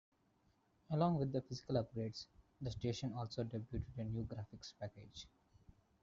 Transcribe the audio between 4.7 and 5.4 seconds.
package.